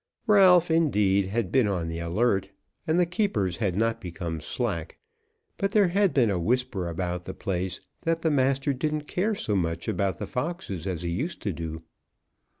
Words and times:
Ralph, 0.25 0.71
indeed, 0.71 1.27
had 1.27 1.51
been 1.51 1.67
on 1.67 1.87
the 1.87 1.99
alert, 1.99 2.49
and 2.87 2.99
the 2.99 3.05
keepers 3.05 3.57
had 3.57 3.75
not 3.77 4.01
become 4.01 4.41
slack; 4.41 4.97
but 5.57 5.73
there 5.73 5.89
had 5.89 6.11
been 6.11 6.31
a 6.31 6.39
whisper 6.39 6.89
about 6.89 7.25
the 7.25 7.35
place 7.35 7.79
that 8.01 8.21
the 8.21 8.31
master 8.31 8.73
didn't 8.73 9.01
care 9.07 9.35
so 9.35 9.55
much 9.55 9.87
about 9.87 10.17
the 10.17 10.25
foxes 10.25 10.87
as 10.87 11.03
he 11.03 11.11
used 11.11 11.39
to 11.43 11.53
do. 11.53 11.83